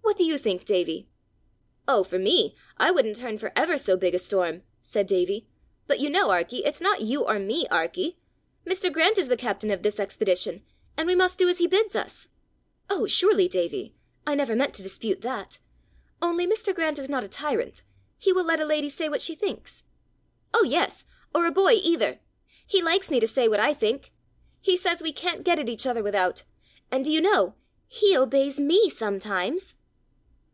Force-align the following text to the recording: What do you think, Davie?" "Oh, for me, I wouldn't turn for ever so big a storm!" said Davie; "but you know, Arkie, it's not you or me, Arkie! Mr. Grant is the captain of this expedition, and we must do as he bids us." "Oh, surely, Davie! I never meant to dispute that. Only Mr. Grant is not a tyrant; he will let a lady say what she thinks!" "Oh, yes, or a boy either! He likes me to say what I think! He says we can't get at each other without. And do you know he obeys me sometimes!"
What 0.00 0.18
do 0.20 0.24
you 0.32 0.38
think, 0.38 0.64
Davie?" 0.64 1.08
"Oh, 1.86 2.02
for 2.02 2.18
me, 2.18 2.56
I 2.78 2.90
wouldn't 2.90 3.16
turn 3.16 3.36
for 3.36 3.52
ever 3.54 3.76
so 3.76 3.98
big 3.98 4.14
a 4.14 4.18
storm!" 4.18 4.62
said 4.80 5.06
Davie; 5.06 5.46
"but 5.86 6.00
you 6.00 6.08
know, 6.08 6.28
Arkie, 6.30 6.64
it's 6.64 6.80
not 6.80 7.02
you 7.02 7.24
or 7.26 7.38
me, 7.38 7.66
Arkie! 7.70 8.16
Mr. 8.66 8.90
Grant 8.90 9.18
is 9.18 9.28
the 9.28 9.36
captain 9.36 9.70
of 9.70 9.82
this 9.82 10.00
expedition, 10.00 10.62
and 10.96 11.06
we 11.06 11.14
must 11.14 11.38
do 11.38 11.50
as 11.50 11.58
he 11.58 11.66
bids 11.66 11.94
us." 11.94 12.28
"Oh, 12.88 13.06
surely, 13.06 13.46
Davie! 13.46 13.94
I 14.26 14.34
never 14.34 14.56
meant 14.56 14.72
to 14.76 14.82
dispute 14.82 15.20
that. 15.20 15.58
Only 16.22 16.46
Mr. 16.46 16.74
Grant 16.74 16.98
is 16.98 17.10
not 17.10 17.22
a 17.24 17.28
tyrant; 17.28 17.82
he 18.16 18.32
will 18.32 18.44
let 18.44 18.60
a 18.60 18.64
lady 18.64 18.88
say 18.88 19.10
what 19.10 19.20
she 19.20 19.34
thinks!" 19.34 19.84
"Oh, 20.54 20.64
yes, 20.64 21.04
or 21.34 21.44
a 21.44 21.52
boy 21.52 21.72
either! 21.74 22.20
He 22.66 22.80
likes 22.80 23.10
me 23.10 23.20
to 23.20 23.28
say 23.28 23.48
what 23.48 23.60
I 23.60 23.74
think! 23.74 24.14
He 24.62 24.78
says 24.78 25.02
we 25.02 25.12
can't 25.12 25.44
get 25.44 25.58
at 25.58 25.68
each 25.68 25.86
other 25.86 26.02
without. 26.02 26.44
And 26.90 27.04
do 27.04 27.12
you 27.12 27.20
know 27.20 27.54
he 27.86 28.16
obeys 28.16 28.58
me 28.58 28.88
sometimes!" 28.88 29.74